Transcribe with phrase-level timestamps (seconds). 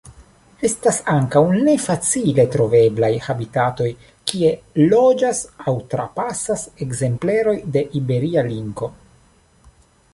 [0.67, 3.89] Estas ankaŭ ne facile troveblaj habitatoj
[4.31, 4.49] kie
[4.93, 8.89] loĝas aŭ trapasas ekzempleroj de Iberia linko.